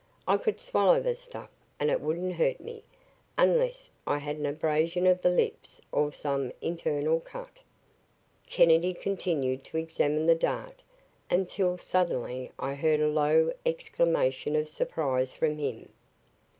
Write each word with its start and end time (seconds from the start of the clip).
I 0.27 0.37
could 0.37 0.59
swallow 0.59 0.99
the 0.99 1.13
stuff 1.13 1.51
and 1.79 1.91
it 1.91 2.01
wouldn't 2.01 2.33
hurt 2.33 2.59
me 2.59 2.83
unless 3.37 3.91
I 4.07 4.17
had 4.17 4.37
an 4.37 4.47
abrasion 4.47 5.05
of 5.05 5.21
the 5.21 5.29
lips 5.29 5.79
or 5.91 6.11
some 6.11 6.51
internal 6.59 7.19
cut." 7.19 7.59
Kennedy 8.47 8.95
continued 8.95 9.63
to 9.65 9.77
examine 9.77 10.25
the 10.25 10.33
dart 10.33 10.81
until 11.29 11.77
suddenly 11.77 12.51
I 12.57 12.73
heard 12.73 12.99
a 12.99 13.07
low 13.09 13.53
exclamation 13.63 14.55
of 14.55 14.69
surprise 14.69 15.33
from 15.35 15.59
him. 15.59 15.89